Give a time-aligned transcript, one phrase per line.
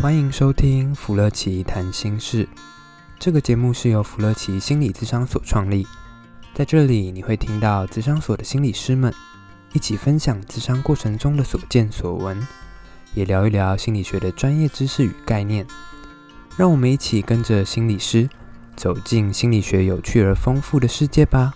[0.00, 2.48] 欢迎收听芙乐奇谈心事。
[3.18, 5.86] 这个节目是由芙乐奇心理咨商所创立，
[6.54, 9.12] 在这里你会听到咨商所的心理师们
[9.74, 12.40] 一起分享咨商过程中的所见所闻，
[13.12, 15.66] 也聊一聊心理学的专业知识与概念。
[16.56, 18.26] 让我们一起跟着心理师
[18.74, 21.52] 走进心理学有趣而丰富的世界吧。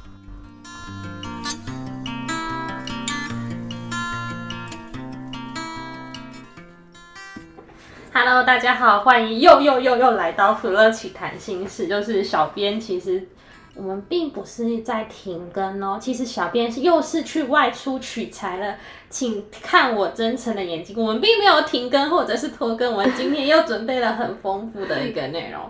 [8.44, 11.86] 大家好，欢迎又又又又来到芙乐奇谈心事。
[11.86, 13.26] 就是小编，其实
[13.74, 18.76] 我们并不是在停更哦，其实小编是又是去外出取材了，
[19.08, 25.62] 请看我真诚的眼睛，我们并没有停更或者是拖更，我们今天又准备了很丰富的一个内容。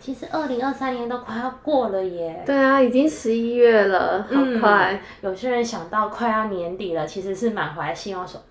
[0.00, 4.94] 其实二零二三年都快要过了耶，对啊，已经十一月了，好快。
[4.94, 8.42] 嗯，有些人想到快要年底了，其实是满怀希望说。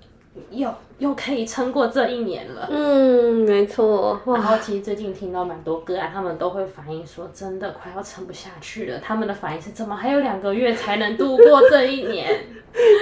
[0.51, 2.67] 又又可以撑过这一年了。
[2.69, 4.21] 嗯，没错。
[4.25, 8.99] 然后其实最近听到蛮多个案，他们都会反映说，真的快要撑不下去了。
[8.99, 12.29] 他们的反应是，怎么还有两个月才能度过这一年？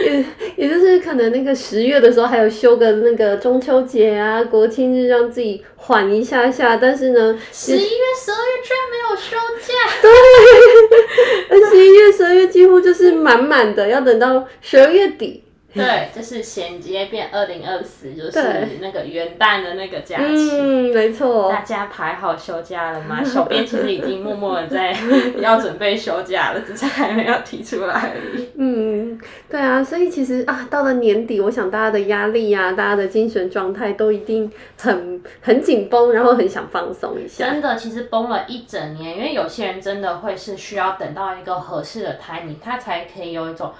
[0.06, 6.78] 也也就是可能那个十月的时候还有休个那个中秋节啊、国庆日，让自己缓一下下。
[6.78, 9.74] 但是呢，十一月、十二月居然没有休假。
[11.50, 15.44] 对，而 十一月、十二月几乎就是满满的，要等到十二月底。
[15.74, 18.40] 对，就是衔接变二零二四，就是
[18.80, 20.52] 那个元旦的那个假期。
[20.52, 21.50] 嗯，没错。
[21.50, 23.24] 大家排好休假了吗？
[23.24, 24.96] 小编其实已经默默的在
[25.38, 28.50] 要准备休假了，只是还没有提出来而已。
[28.56, 37.46] 嗯，对啊，所以其实啊，到了年底，我想大家的压力啊，大家的精神状态都一定很很紧绷，然后很想放松一下。
[37.50, 43.74] 真的，其实绷了一整年，因为有些人真的会是需要等到一个合适的 timing，他才可以有一种。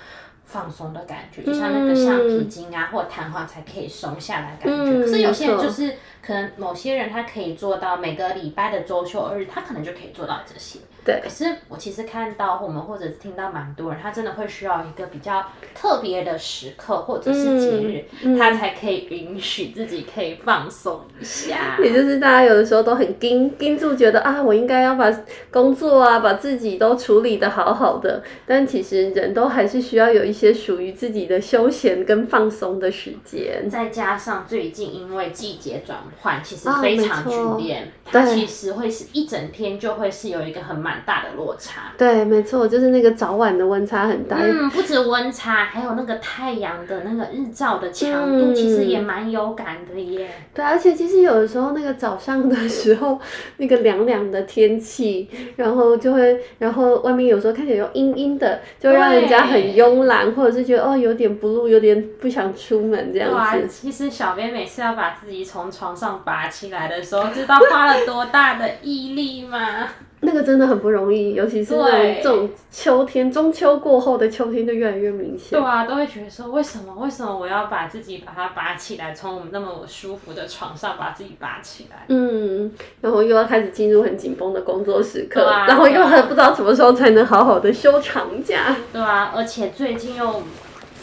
[0.46, 4.92] 放松的感觉，就像那个橡皮筋啊，嗯、或弹簧才可以松下来的感觉。
[4.92, 10.80] 嗯、可是有些人就是，可能某些人他可以做到每个礼拜的周休二日，他可能就可以做到这些。
[11.06, 15.44] 对，可是我其实看到我们或者是听到蛮多人，他真的会需要一个比较
[15.76, 21.78] 特别的时刻或者是节日，嗯嗯、他才可以允许自己可以放松一下。
[21.84, 25.12] 也就是大家有的时候都很盯盯住，觉得啊，我应该要把
[25.52, 28.24] 工作啊，把自己都处理的好好的。
[28.48, 33.70] 但其实人都还是需要有一些属于自己的休闲跟放松的时间。
[33.70, 40.93] 再加上最近因为季节转换，其实非常剧烈，啊、它其实会是一整天就会是有一个很满。
[40.94, 44.38] 蛮大的落差，对，没错，就是那个早晚的温差很大。
[44.40, 50.30] 嗯，不止温差，还有那个太阳的那个日照的强度，嗯、其实也蛮有感的耶。
[50.54, 53.20] 对，而且其实有的时候那个早上的时候，
[53.58, 63.58] 那个凉凉的天气，然后就会，然后外面有时候看起来又阴阴的，就让人家很慵懒，或者是觉得哦有点 blue，有点不想出门这样子。
[63.58, 69.88] 对，其实小编每次要把自己从床上拔起来的时候，知道花了多大的毅力吗？
[70.34, 75.60] 那个真的很不容易，尤其是那种这种秋天，中秋过后的秋天就越来越明显。
[75.60, 82.06] 对啊，都会觉得说，为什么为什么我要把自己把它拔起来，从我们那么舒服的床上把自己拔起来？
[82.08, 82.72] 嗯，
[83.02, 88.76] 然后又要开始进入很紧绷的工作时刻，啊、然后又很不知道什么时候才能好好的休长假。
[88.92, 90.42] 对啊，而且最近又。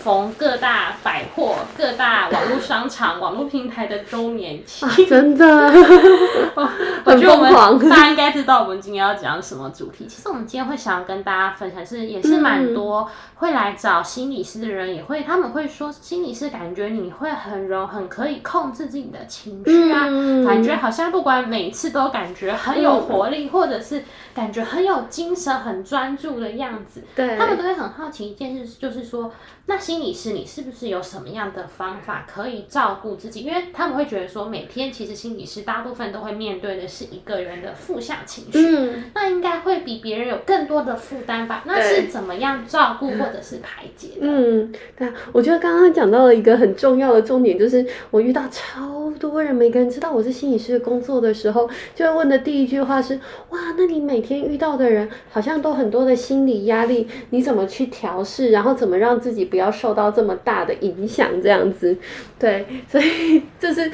[0.03, 5.47] 逢各大百货、各大网络商场、网络平台的周年庆，啊，真的，
[7.05, 10.07] 我觉得我们大家应该知道我们今天要讲什么主题。
[10.07, 24.03] 其实我们今天会想要跟大家分享是，也是蛮多会来找心理师的人，也会他们会说，心理师感觉你会很容很可以控制自己的情绪啊，嗯、感觉好像不管每一次都感觉很有活力，嗯、或者是
[24.35, 27.05] 感觉很有精神、很专注的样子。
[27.15, 29.31] 对，他们都会很好奇一件事，就是说。
[29.67, 33.41] 那心理师，你是不是有什么样的方法可以照顾自己？
[33.41, 41.65] 因为他们会觉得说，每天其实心理师大部分都会面对的是一个人的负向情绪，嗯，那应该会比别人有更多的负担吧？
[41.67, 44.19] 那是怎么样照顾或者是排解的？
[44.21, 53.17] 嗯，对，我觉得刚刚讲到了一个很重要的重点，就是我遇到超多人，每个人知道我是心理师的工作的时候，就会问的第一句话是：
[53.49, 58.53] 哇，那你每天遇到的人好像都很多的心理压力，你怎么去调试？
[58.53, 61.97] 然后怎么让自己不要受到这么大的影响，这样子，
[62.39, 63.91] 对，所以 这是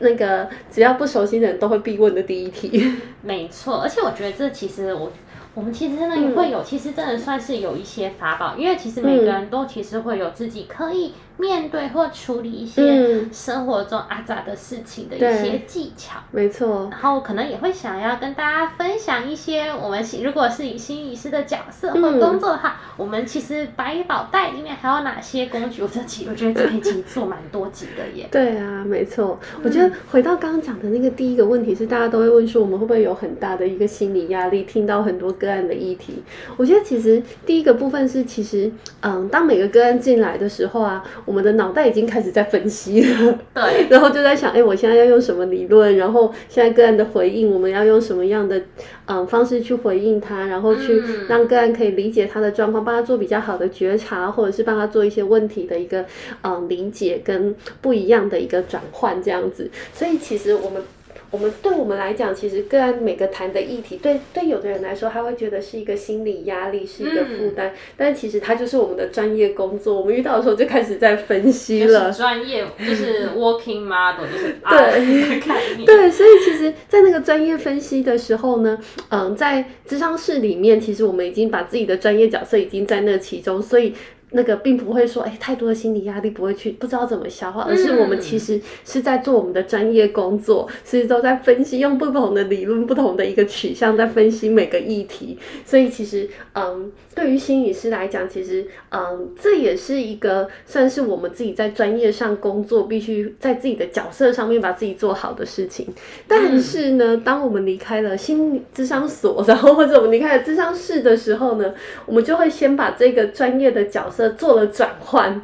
[0.00, 2.92] 那个只要不熟悉的人都会必问的第一题。
[3.22, 5.10] 没错，而且我觉得这其实我
[5.54, 16.18] 我们其实真的也会有，嗯、其实真的算是有一些法宝，因为其实每个人都其实会有自己可以面对或处理一些生活中阿杂的事情的一些技巧。
[16.30, 16.88] 没错。
[16.90, 25.82] 然后可能也会想要跟大家分享一些我们如果是以心理师的角色或工作的话，嗯、我们其实百宝袋里面还有哪些工具？
[25.82, 28.28] 我这期我觉得这可以其实做蛮多集的耶。
[28.30, 29.38] 对啊，没错。
[29.64, 34.60] 我觉得回到刚刚讲的那个第一个问题是，大家都会问说，我们会不会有很大的一个心理压力？
[34.64, 36.22] 听到很多个案的议题，
[36.56, 38.70] 我觉得其实第一个部分是，其实
[39.00, 45.96] 嗯，当每个个案进来的时候啊，我们的脑袋已经开始在分析了，对， 然后就在想，哎，我现在要用什么理论？
[45.96, 48.60] 然后现在个案的回应，我们要用什么样的
[49.06, 50.46] 嗯方式去回应他？
[50.46, 56.04] 然后去让个案可以理解他的状况，帮他做比较好的觉察，或者是帮他做一些问题的一个
[56.42, 59.70] 嗯理解跟不一样的一个转换，这样子。
[59.94, 60.82] 所以其实我们。
[61.30, 67.68] 我们对我们来讲，其实个案每个谈的议题，对对有的人来说，他会觉得是一个心理压力，是一个负担。
[67.68, 69.94] 嗯、但其实它就是我们的专业工作。
[70.00, 72.10] 我们遇到的时候就开始在分析了。
[72.10, 78.78] 专业就是 working model，就是 对对，所以其实，在那个专业分析的时候呢，
[79.10, 83.94] 嗯，在智商室里面，其实我们已经把自己的专业角色已经在那其中，所以。
[84.32, 95.36] 那个并不会说，哎，太多的心理压力不会去不知道怎么消化，而是我们其实是在做我们的专业工作，其实都在分析，用不同的理论、不同的一个取向在分析每个议题。
[95.64, 105.86] 所以其实，嗯，对于心理师来讲，其实，嗯，这也是一个算是我们自己在专业上工作，必须在自己的角色上面把自己做好的事情。
[106.28, 111.74] 但是呢，当我们离开了心理智商所，然后或者我们离开了智商室的时候呢，
[112.06, 114.19] 我们就会先把这个专业的角色。
[114.30, 115.40] 做了转换，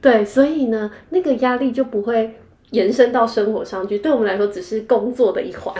[0.00, 2.38] 对，所以呢，那个压力就不会
[2.70, 3.98] 延伸到生活上去。
[3.98, 5.74] 对我们来说，只是工作的一环。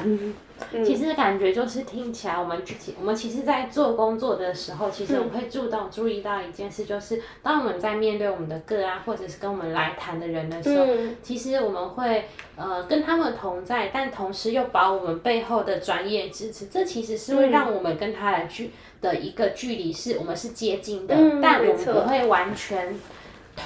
[0.72, 2.62] 嗯、其实感觉就是听起来，我们
[3.00, 12.26] 我们其实，在做工作的时候，其实我们会注动注意到一件事，就是当我们在面对我们的个案，或者是跟我们来谈的人的时候，嗯、其实我们会
[12.56, 18.70] 呃跟他们同在，但同时又把我们背后的专业支持，这其实是会让我们跟他的距
[19.00, 22.94] 的一个距离是我们是接近的，嗯、但我们不会完全。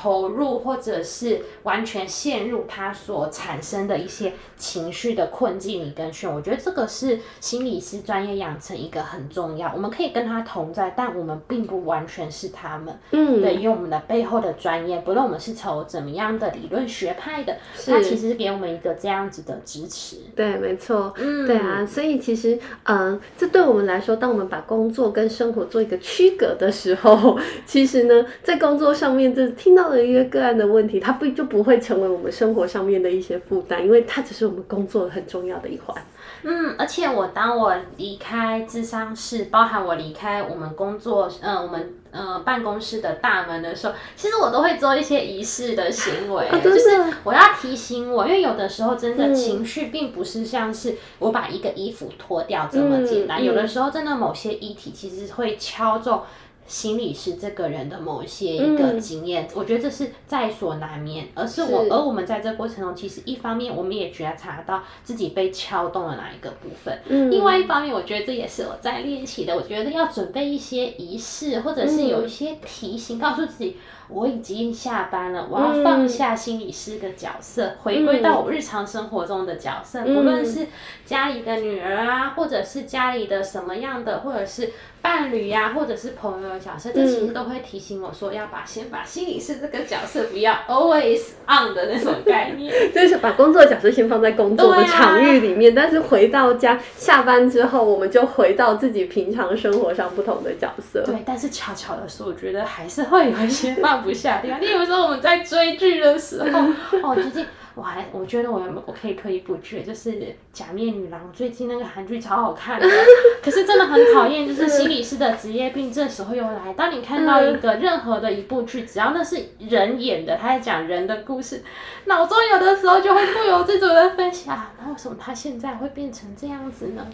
[0.03, 9.71] 投入或者是完全陷入他所产生的一些情绪的困境里跟漩，我觉得这个是心理师专业养成一个很重要。
[9.73, 12.99] 我们可以跟他同在，但我们并不完全是他们。
[13.13, 17.57] 嗯，对，因为我们的背后的专业，不论我们是从怎么样的理论学派的，
[17.87, 20.17] 他其实是给我们一个这样子的支持。
[20.35, 21.15] 对，没错。
[21.17, 29.84] 嗯，对啊，所以其实，嗯，这对我们来说，当我们把工作跟生活做一个区隔的时候， 其实呢，在工作上面就听到。
[29.85, 35.95] 到了一个个案的问题，它不就不会成为我们生活上面的一些负担，因为它只是我们工作很重要的一环。
[36.43, 46.89] 嗯，而且我当我离开智商室，包含我离开我们工作，呃，我们呃办公室的大门的时候，其实我都会做一些仪式的行为， 啊、就是
[47.23, 56.23] 我要提醒我，因为有的时候真的情绪并不是像是我把一个衣服脱掉这么简单，嗯、有的时候真的某些议题其实会敲中。
[56.67, 61.29] 心理师这个人的某一些一个经验，嗯、我觉得这是在所难免。
[61.35, 69.55] 而是我，是而我们在这过程中，其实一方面我们也觉察到自己被敲动了哪一个部分，嗯、另外一方面，我觉得这也是我在练习的。
[69.55, 73.77] 我觉得要准备一些仪式，或者是有一些提醒，告诉自己。
[74.09, 80.01] 我已经下班了，我要放下心理师的角色，嗯、回归到我日常生活中的角色。
[80.05, 80.67] 嗯、不论是
[81.05, 84.71] 家里的女儿啊，或者是家里的什么样的，或者是
[85.01, 101.03] 伴侣呀、啊，或者是朋友的角色，嗯、这其实都会提醒我说，要把先把心理师这个角色不要 always on 的那种 概念，就是把工作角色先放在工作的场域里面，啊、但是回到家下班之后，我们就回到自己平常生活上不同的角色。
[101.05, 104.61] 对，但是悄悄的是，我觉得还是会有一些放不下的地方。
[104.61, 106.59] 你有时候我们在追剧的时候，
[107.03, 107.45] 哦，最近。
[107.75, 110.13] 我还我觉得我我可以推一部剧，就是
[110.53, 112.87] 《假面女郎》，最近那个韩剧超好看的。
[113.43, 116.73] 可是真的很讨厌，就是心理师的职业病这时候又来。
[116.75, 121.63] 当你看到一个任何的一部剧，只要那是人演的，他在讲人的故事，
[122.07, 127.05] 脑中有的时候就会不由自主的分析啊，那为什么他现在会变成这样子呢？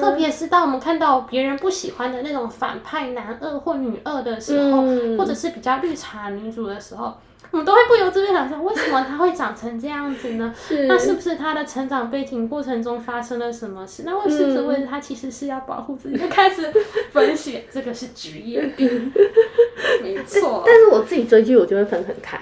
[0.00, 4.82] 特别是当我们看到别人不喜欢的那种反派男二或女二的时候，
[5.18, 7.14] 或者是比较绿茶女主的时候。
[7.52, 10.54] 我们都会不由自主想说，为什么他会长成这样子呢？
[10.56, 14.02] 是那是不是他的成长背景过程中发生了什么事？
[14.04, 16.18] 那为是不是为了他其实是要保护自己？
[16.18, 16.72] 就开始
[17.12, 19.12] 分析，这个是职业病，
[20.02, 20.62] 没错。
[20.66, 22.38] 但是我自己追剧，我就会分很开。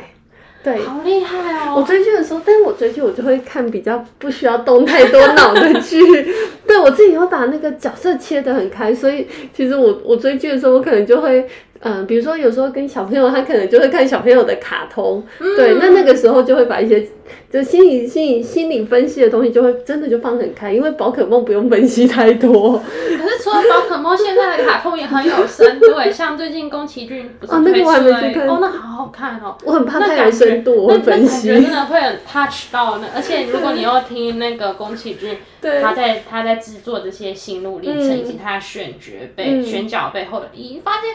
[0.63, 1.75] 对，好厉害哦！
[1.77, 6.01] 我追剧的时候，但是我追剧我就会看比较不需要动太多脑的剧。
[6.67, 11.47] 对，我自己会把那个角色切得很开，所以其实我我追剧的时候，我可能就会
[11.81, 17.07] 嗯，比如说有时候跟小朋友，他可能就会看小朋友的卡通，嗯、对，那那个时候就会把一些
[17.53, 22.79] 就心理、心理、心理分析的东西，就会真的就放很开，因为宝可梦不用分析太多。
[22.79, 29.55] 可是除了宝可梦，现在的卡通也很有深度， 像最近宫崎骏不是推出、欸、哦，那好好看哦。
[29.65, 31.49] 我很怕太有深度，我会分析。
[31.49, 41.11] 真的会很 touch 到呢，而且如果你要听那个宫崎骏，对他在他在制作这些心路历程、嗯、以及他选角背、嗯、选角背后的意义，发现。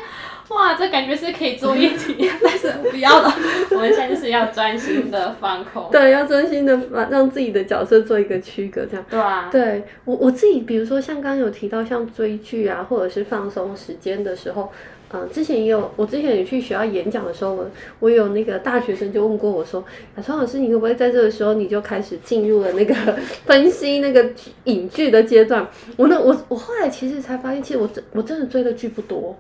[0.50, 3.34] 哇，这感觉是可以做一体， 但是不要了。
[3.72, 5.88] 我们现在就是要专心的放空。
[5.92, 9.06] 对，要专心的把让自己的角色做一个区隔，这样。
[9.10, 9.50] 对啊。
[9.52, 14.72] 对我我自己，比如说像刚刚有提到像追剧啊，或者是放松时间的时候，
[15.12, 19.84] 嗯、呃，之前也有，我之前也去学校演讲的时候，我我有那个大学生就问过我说，
[20.18, 22.96] 亚川老师，你会不会在这个时候你就开始进入了那个
[23.46, 24.28] 分析那个
[24.64, 25.68] 影剧的阶段？
[25.96, 29.38] 我那我我后来其实才发现，其实我真我真的追的剧不多。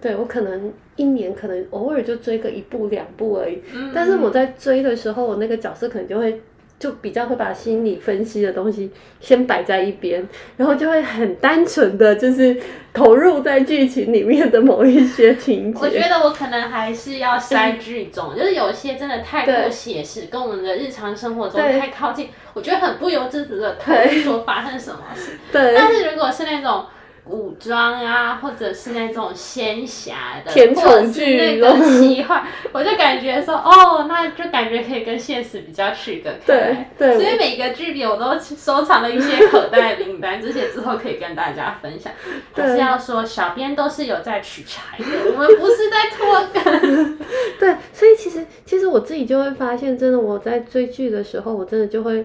[0.00, 6.42] 对，我可能一年可能偶尔就追个一部两部而已，嗯，但是我在追的时候，我那个角色可能就会
[6.78, 12.54] 就比较会把心理分析的东西先摆在一边，然后就会很单纯的就是
[12.92, 15.80] 投入在剧情里面的某一些情节。
[15.80, 25.32] 我觉得我可能还是要筛剧种，就是有些真的太过写实，跟我们的日常生活中太靠近，我觉得很不由自主的投入说发生什么事。
[25.50, 26.84] 对，但是如果是那种。
[27.28, 36.36] 古装啊，或者是那种仙侠的，甜宠剧那个奇幻， 我就感觉说，哦，那就感觉可以跟现实比较区隔开。
[36.46, 37.18] 对对。
[37.18, 42.12] 所以每个剧里我都收藏了一些口袋名单，这些之后可以跟大家分享。
[42.54, 47.18] 还是要说，小编都是有在取材的，我们不是在拖更。
[47.58, 52.24] 对，所以其实其实我自己就会发现，真的我在追剧的时候，我真的就会。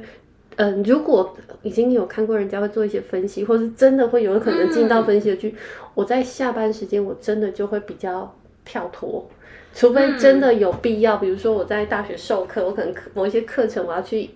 [0.57, 5.55] 嗯，如果已经有看过人家会做一些分析，或是真的会有可能进到分析的剧，嗯，
[5.95, 9.27] 我在下班时间我真的就会比较跳脱，
[9.73, 14.29] 除非真的有必要，嗯，比如说我在大学授课，我可能某一些课程我要去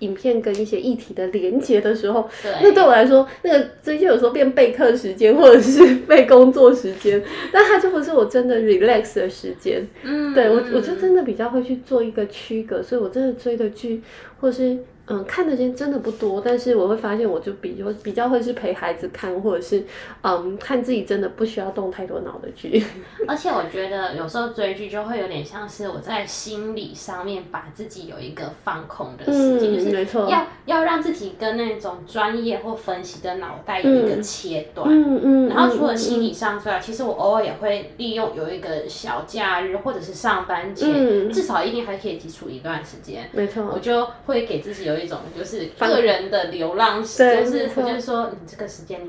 [0.00, 9.88] 影片跟一些议题的连接的时候，对，那对我来说，那个追剧有时候变备课时间或者是备工作时间，但它就不是我真的 relax 的时间。
[10.02, 14.02] 嗯，对我我就真的比较会去做一个区隔，所以我真的追的剧
[14.40, 14.78] 或是。
[15.12, 19.84] 嗯，看的时间真的不多，但是我会发现，我就比较比较会是陪孩子看，或者是
[20.22, 22.82] 嗯看自己真的不需要动太多脑的剧。
[23.28, 34.88] 而且我觉得有时候追剧就会有点像是我在心理上面把自己有一个放空的时间，嗯，就是要要让自己跟那种专业或分析的脑袋有一个切断。
[34.88, 35.48] 嗯嗯。
[35.48, 43.28] 然后除了心理上之外，其实我偶尔也会利用有一个小假日或者是上班前，嗯，至少一定还可以挤出一段时间。
[43.32, 43.70] 没错。
[43.74, 45.01] 我就会给自己有。
[45.02, 49.00] 有一种就是个人的流浪史，就是我就是说，你这个时间，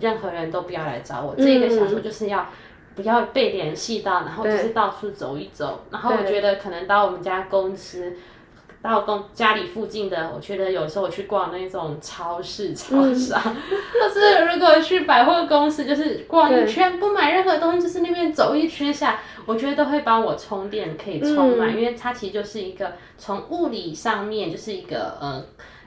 [0.00, 1.34] 任何人都不要来找我。
[1.36, 2.48] 嗯、这个小说就是要
[2.94, 5.84] 不要被联系到，然后就是到处走一走。
[5.90, 8.14] 然后我觉得可能到我们家公司，
[8.84, 19.20] 到公家里附近的，我觉得有时候我去逛那种超市、超商，或、嗯、是如果去百货公司，就是逛一圈不买任何东西，就是那边走一圈下。
[19.46, 25.42] 我觉得都会帮我充电，可以充满、嗯，因为它其实就是一个从物理上面，就是一个呃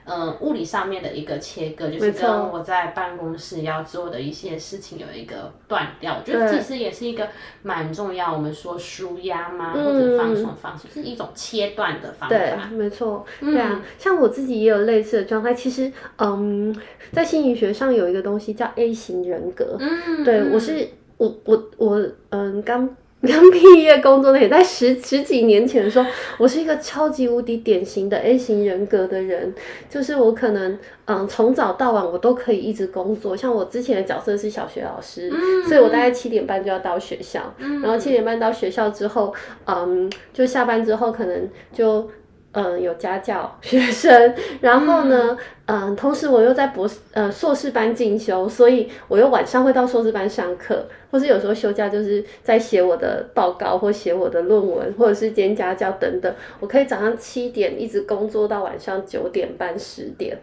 [0.08, 6.16] 呃物理上面的一个切割，就是跟我在办公室要做的一些事情有一个断掉。
[6.18, 7.28] 我觉得其实也是一个
[7.62, 8.32] 蛮重要。
[8.32, 12.34] 我们说舒压嘛，或者放松方式，是一种切断的方法。
[12.34, 13.24] 对，没错。
[13.40, 15.52] 对啊，像我自己也有类似的状态。
[15.52, 16.74] 其实，嗯，
[17.12, 19.76] 在心理学上有一个东西叫 A 型人格。
[19.78, 20.88] 嗯，对我是
[21.18, 22.88] 我我我嗯刚。
[23.26, 26.08] 刚毕业工作那也在十十几年前的时候，
[26.38, 29.52] 我是一个超级无敌典型的 A 型人格的人，
[29.90, 39.34] 就是我可能嗯从早到晚我都可以一直工作，像我之前的角色是小学老师，嗯、所以我大概七点半就要到学校，嗯、然后七点半到学校之后，
[39.66, 42.08] 嗯就下班之后可能就。
[42.52, 45.36] 嗯，有家教学生，然后呢，
[45.66, 56.34] 嗯，嗯同时我又在博士呃硕士班进修，所以我又晚上会到硕士班上课，或是有时候休假就是在写我的报告或写我的论文，或者是兼家教等等。
[56.58, 60.38] 我可以早上七点一直工作到晚上九点半十点，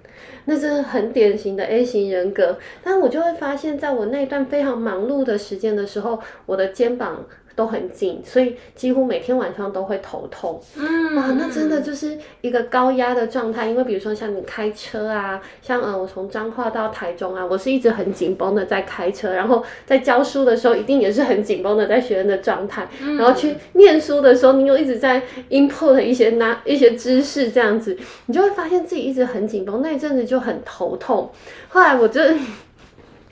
[0.45, 2.57] 那是很典型的 A 型人格。
[2.83, 7.25] 但我就会发现，在我那段非常忙碌的时间的时候，我的肩膀。
[7.55, 10.61] 都很紧，所以几乎每天晚上都会头痛。
[10.75, 13.67] 嗯，哇，那真的就是一个高压的状态。
[13.67, 22.87] 因为比如说像你开车啊，像呃，我从彰化到台中啊，我是一直很紧绷的在开车，然后在教书的时候一定也是很紧绷的在学生的状态。
[23.01, 31.31] 嗯，然后去念书的时候，你又一直在 input 一些那一些知识这样子，你就会发现自己一直很紧绷，那一阵子就很头痛。
[31.69, 32.21] 后来我就。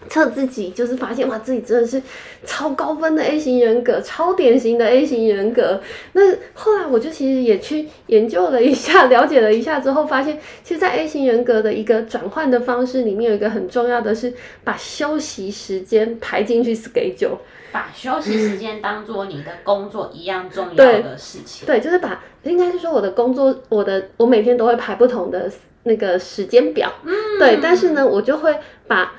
[0.09, 2.01] 测自己，就是发现哇，自己真的是
[2.45, 5.81] 超高分的 A 型人格，超典型的 A 型人格。
[6.13, 6.21] 那
[6.53, 14.33] 后来我就其实也去研究了一下，了解了一下之后，发现其实，在 A 型人格的一个转换的方式里面，有一个很重要的是
[14.63, 17.37] 把休息时间排进去 schedule，
[17.71, 21.65] 把休息时间当做你的工作一样重要的事情。
[21.65, 25.49] 对，对，就是把应该是说我的工作，我的我每天都会排不同的
[25.83, 26.91] 那个时间表。
[27.05, 28.55] 嗯，对，但是呢，我就会
[28.87, 29.13] 把。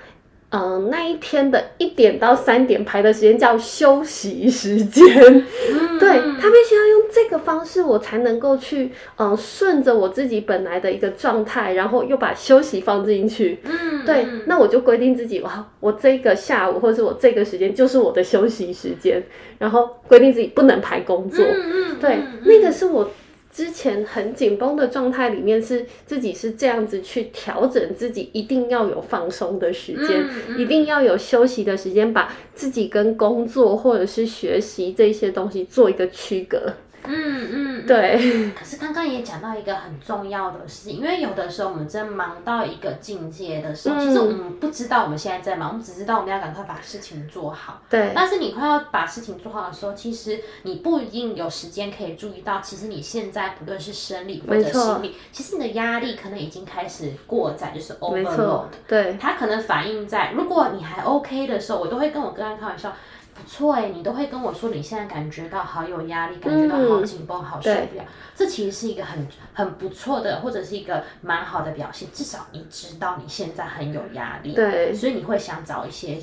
[0.55, 6.09] 嗯、呃，那一天的一点到三点排的时间叫休息时间，嗯、对，
[6.41, 13.59] 他必须要用这个方式，我才能够去，嗯、呃，顺着我自己本来的一个状态，然后又把休息放进去。
[13.65, 19.21] 嗯，对，那我就规定自己，哇，我这个下午或者是我这个时间就是我的休息时间，
[19.59, 21.45] 然后规定自己不能排工作。
[21.45, 23.11] 嗯，对，那个是我。
[23.55, 36.75] 之前很紧绷的状态里面，是自己是这样子去调整自己，一定要有放松的时间，嗯嗯、一定要有休息的时间，把自己跟工作或者是学习这些东西做一个区隔。
[37.07, 38.51] 嗯嗯，对。
[38.53, 47.83] 可是刚刚也讲到一个很重要的事情，因为有的时候我们真忙到一个境界的时候，嗯、其实我们不知道我们现在在忙，我们只知道我们要赶快把事情做好。
[47.89, 48.13] 对。
[48.15, 58.67] 但是你快要把事情做好的时候，其实你不一定有时间可以注意到，其实你现在不论是生理或者心理，其实你的压力可能已经开始过载，就是 overload。
[58.89, 59.17] 对。
[59.21, 62.93] 它可能反映在，如果你还 OK 的时候，我都会跟我个案开玩笑。
[63.35, 68.05] 不错哎，你都会跟我说你现在感觉到好有压力，感觉到好紧绷，好受不了。
[68.35, 72.09] 这其实是一个很很不错的，或者是一个蛮好的表现。
[72.13, 76.19] 至少你知道你现在很有压力，对，所以你会想找一些。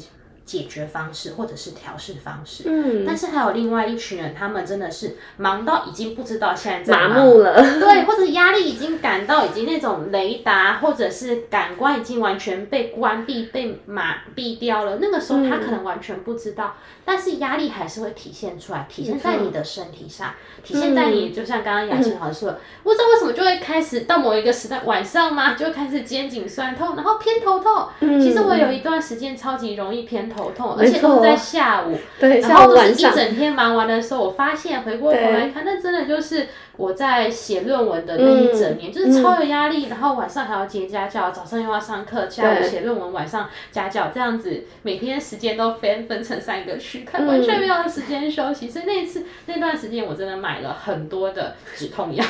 [0.52, 14.98] 解决方式或者是调试方式，嗯，但是还有另外一群人，他们真的是忙到已经不知道现在在麻木了，对，或者压力已经感到已经那种雷达或者是感官已经完全被关闭、被麻痹掉了。
[15.00, 27.88] 那个时候他可能完全不知道，嗯、但是压力还是会体现出来，体现在你的身体上，嗯、体现在你，就像刚刚雅琴老师说的，不知道为什么就会开始到某一个时段晚上嘛，就开始肩颈酸痛，然后偏头痛。
[28.02, 30.41] 嗯、其实我有一段时间超级容易偏头。
[30.42, 48.68] 头痛，而且都是在下午，对，然后都是一整天忙完的时候，我发现回过头来看，那真的就是我在写论文的那一整年，就是超有压力，然后晚上还要接家教，早上又要上课，下午写论文，晚上家教，这样子每天时间都分分成三个区块，完全没有时间休息。
[48.68, 52.26] 所以那一次那段时间，我真的买了很多的止痛药，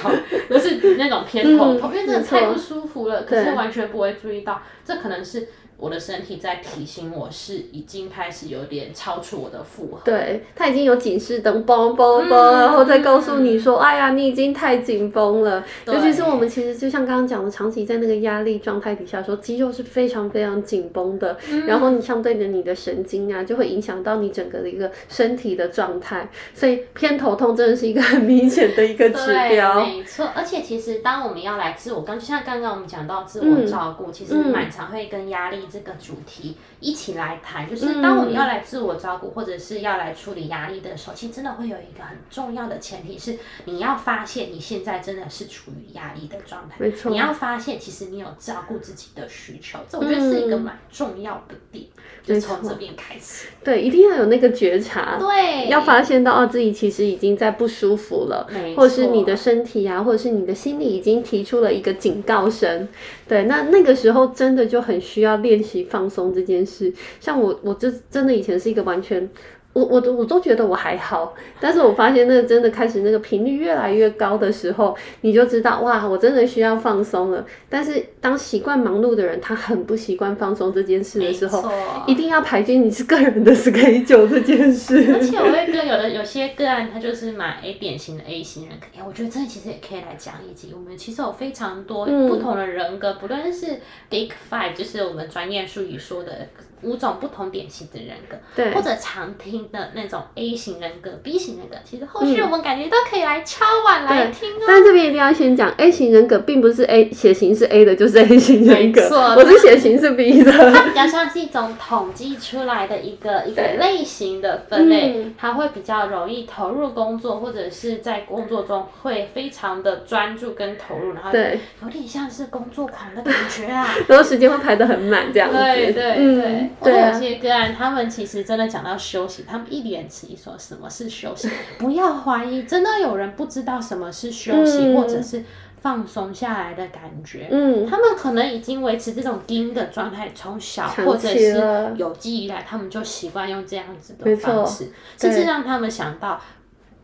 [0.49, 5.47] 都是那种偏头痛，因为真的太不舒服了，可是完全不会注意到，这可能是。
[5.81, 10.01] 我的身体在提醒我，是已经开始有点超出我的负荷。
[10.05, 21.35] 对，它已经有警示灯，嘣嘣嘣，然后再告诉你说：“嗯、哎呀，你已经太紧绷了。”尤其是我们其实就像刚刚讲的，长期在那个压力状态底下说，说肌肉是非常非常紧绷的。
[21.49, 26.29] 嗯、然后你相对的，你的神经啊，就会影响到你整个的一个身体的状态。
[26.53, 29.83] 所以偏头痛真的是一个很明显的一个指标。
[29.83, 35.57] 没错，而且其实当我们要来自我，刚就像刚刚我们讲到自我照顾，嗯、其实蛮常会跟压力。
[35.71, 46.75] 这个主题一起来谈，就是当我们要来自我照顾，或者是要来处理压力的时候，其实真的会有一个很重要的前提是，你要发现你现在真的是处于压力的状态。
[46.77, 51.85] 没错，你要发现其实你有照顾自己的需求，这我觉得是一个蛮重要的点，
[52.23, 53.47] 就从这边开始。
[53.63, 55.17] 对，一定要有那个觉察。
[55.19, 62.87] 对，要发现到哦，自己其实已经在不舒服了，没，或者是你的身体啊，或者是你的心理已经提出了一个警告声。
[63.27, 66.93] 对，那那个时候真的就很需要练练习放松这件事。
[67.19, 69.29] 像我，我这真的以前是一个完全。
[69.73, 77.45] 我我都我都觉得我还好，但是我发现那个真的开始那个频率越来越高的时候，你就知道哇，我真的需要放松了。
[77.69, 81.71] 但是当习惯忙碌的人，他很不习惯放松这件事的时候，
[82.05, 85.13] 一定要排进你是个人的 schedule 这件事。
[85.13, 88.87] 而且我会跟有的有些个案，他就是买 A 典型的 A 型人格。
[88.97, 90.73] 哎，我觉得这其实也可以来讲一集。
[90.75, 93.79] 我们其实有非常多不同的人格，嗯、不论是
[94.09, 96.49] Big Five，就是我们专业术语说的。
[96.83, 104.63] 五种不同典型的人格，对，或者常听的那种 A 型人格、B 型人格，其实后续我们感觉都可以来敲碗来听哦。
[104.67, 109.01] 但这边一定要先讲，A 型人格并不是 A 血型是 A 的，就是 A 型人格。
[109.01, 110.51] 没错，我是血型是 B 的。
[110.51, 125.57] 它比较像是一种统计出来的一个 一个类型的分类，它会比较容易投入工作，或者是在工作中会非常的专注跟投入，然后对，有点像是工作狂的感觉啊， 然后时间会排得很满这样子。
[125.57, 126.70] 对对对。
[126.83, 135.43] 对有些个案，他们其实真的讲到休息，他们一脸迟疑说：“什么是休息？” 不要怀疑，真的有人不知道什么是休息，嗯、或者是
[135.81, 137.47] 放松下来的感觉。
[137.51, 146.41] 嗯，他们可能已经维持这种盯的状态，从小或者是有记忆以来，他们就习惯用这样子的方式，甚至让他们想到，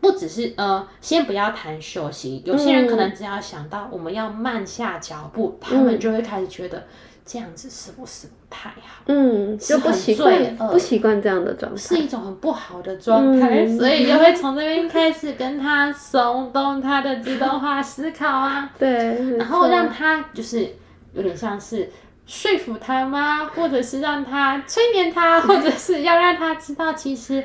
[0.00, 6.84] 不只是呃，先不要谈休息，有些人可能只要想到我们要慢下脚步，嗯、他们就会开始觉得。
[7.28, 9.02] 这样子是不是不太好？
[9.06, 20.66] 嗯，就不习惯，不习惯这样的状态，是一种很不好的状态，嗯、所以就会从这边开始跟他松动他的自动化思考啊， 对，然后让他就是
[21.12, 21.90] 有点像是
[22.24, 23.44] 说服他吗？
[23.54, 27.44] 或者是让他催眠他，或者是要让他知道其实。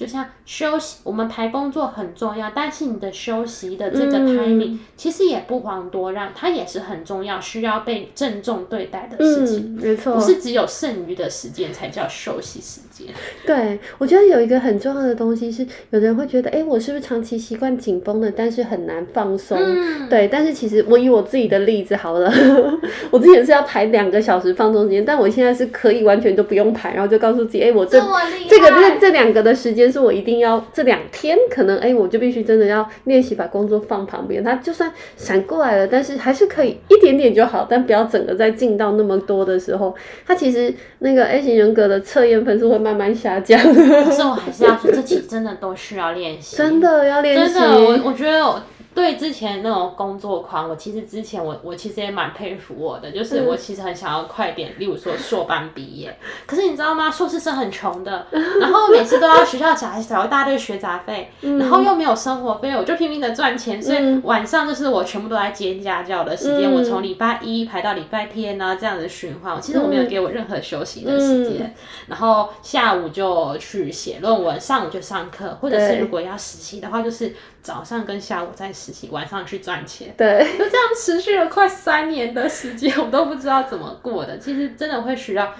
[0.00, 9.76] 就像休息，我们排工作很重要，但是你的休息的这个 timing、嗯、其实也不遑多让，它也是很重要，需要被郑重对待的事情。
[9.76, 13.14] 嗯、没错，不是只有剩余的时间才叫休息时间。
[13.44, 19.58] 对，我觉得有一个很重要的东西是，有的人会觉得，哎、欸，我是不是长期习惯紧绷的，但是很难放松？
[19.60, 22.32] 嗯、对，但是其实我以我自己的例子好了，
[23.10, 28.00] 我之前是要排两个小时放松时间，但我现在是可以完全都不用排，然后就告诉自己，哎、欸，我这
[28.48, 29.90] 这个这这两个的时间。
[29.90, 34.44] 是我一定要这两天，可能哎、欸，我就必须真的要练习把工作放旁边。
[34.44, 39.92] 他就算闪过来了，但是还是可以一点点就好，但不要整个再进到那么多的时候，
[40.24, 43.58] 他其实那个 A 型人格的测验分数会慢慢慢下降。
[43.60, 47.54] 可是我还是要说，这期真的都需要练习， 真的要练习。
[47.54, 48.60] 真的，我我觉得我。
[48.94, 56.16] 对之前那种工作狂，我其实之前我我其实也蛮佩服我的，就是我其实很想要快点，例如说硕班毕业。
[56.46, 57.10] 可是你知道吗？
[57.10, 58.26] 硕士生很穷的，
[58.60, 69.60] 然后每次都要学校缴缴一大堆学杂费，然后又没有生活费，我就拼命的赚钱，所以晚上就是我全部都在接家教的时间，我从礼拜一排到礼拜天呢，这样子循环。
[69.60, 71.74] 其实我没有给我任何休息的时间，
[72.08, 77.34] 然后下午就去写论文，上午就上课，或者是如果要实习的话，就是。
[77.62, 84.38] 早上跟下午在实习，晚上去赚钱，对，就这样持续了快三年的时间，我都不知道怎么过的。
[84.38, 85.52] 其实真的会需要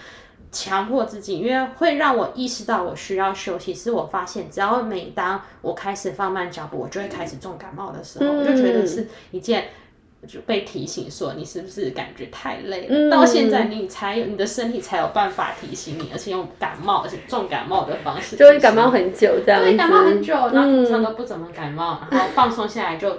[0.50, 3.74] 强迫自己，因为会让我意识到我需要休息。
[3.74, 9.68] 是我发现，只要每当我开始放慢脚步，我就会开始重感冒的时候，嗯、我就觉得是一件。
[10.26, 12.88] 就被提醒说，你是不是感觉太累了？
[12.90, 19.70] 嗯、到现在你才有你的身体才有办法提醒你，而且用感冒而且重感冒的方式，就会感冒很久这样子。
[19.70, 23.16] 对，感冒很久，然后平常都不怎么感冒，嗯、然后放松下来就。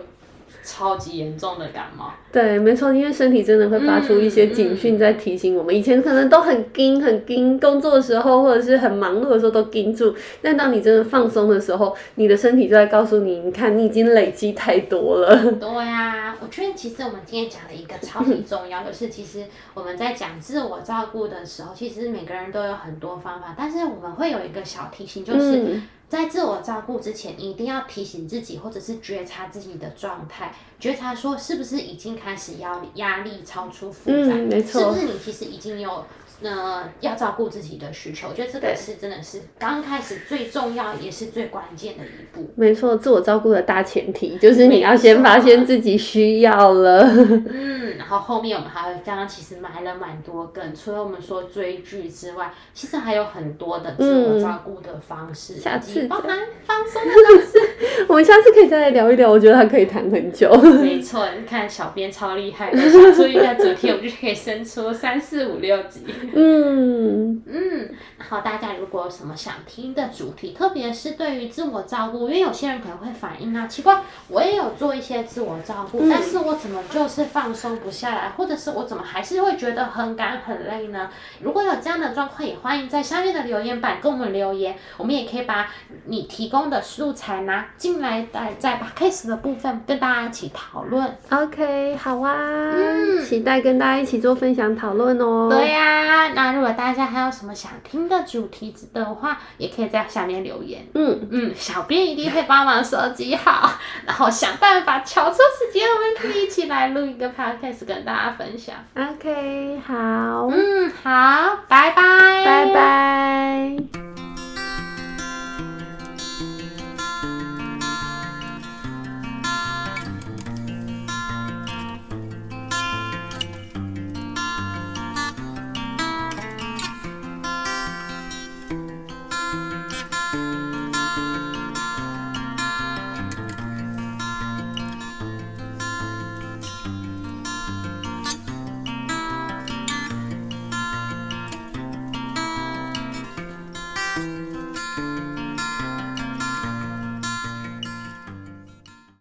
[0.63, 5.73] 超级严重的感冒，对，没错，因为身体真的会发出一些警讯在提醒我们。
[5.73, 15.35] 嗯嗯、以前可能都很盯很盯，工作的时候或者是很忙碌的时候都盯住，但当你真的放松的时候，你的身体就在告诉你，你看你已经累积太多了。
[15.59, 25.57] 对呀、啊，我觉得其实我们今天讲了一个超级重要的是，其实我们在讲自我照顾的时候，其实每个人都有很多方法，但是我们会有一个小提醒，就是。
[25.57, 36.03] 嗯在自我照顾之前，你一定要提醒自己，或者是觉察自己的状态，觉察说是不是已经开始要压力超出负载，嗯，没错，是不是你其实已经有。
[36.41, 42.51] 那要照顾自己的需求，我觉得这个是真的是刚开始最重要也是最关键的一步。
[42.55, 47.03] 没错，自我照顾的大前提就是你要先发现自己需要了。
[47.03, 60.51] 嗯，然后后面我们还会刚刚其实埋了蛮多梗，除了我们说追剧之外，其实还有很多的自我照顾的方式，下次包含放松的方式，我们下次可以再来聊一聊，我觉得还可以谈很久。
[60.81, 66.01] 没错，你看小编超厉害的，想出一个主题，我们就可以生出三四五六集。
[66.33, 81.09] 嗯嗯，然后大家如果有什么想听的主题，特别是对于自我照顾，因为有些人可能会反映啊，奇怪，我也有做一些自我照顾，嗯、但是我怎么就是放松不下来，或者是我怎么还是会觉得很赶很累呢？
[81.41, 85.67] 如果有这样的状况，也欢迎在下面的留言板跟我们留言，我们也可以把
[86.05, 91.07] 你提供的素材拿进来，在在把 case 的部分跟大家一起讨论。
[91.29, 92.33] OK，好啊，
[92.73, 95.47] 嗯，期待跟大家一起做分享讨论哦。
[95.49, 96.20] 对呀、啊。
[96.29, 100.87] 那如果大家还有什么想听的主题的话，也可以在下面留言。
[100.93, 103.73] 嗯嗯，小编一定会帮忙收集好，
[104.05, 105.01] 然后想办法。
[105.03, 108.75] 巧手时间，我们可以一起来录一个 Podcast 跟大家分享。
[108.95, 114.10] OK，好，嗯，好，拜拜。